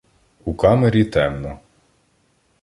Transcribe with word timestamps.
У 0.45 0.53
камері 0.53 1.03
темно. 1.05 1.59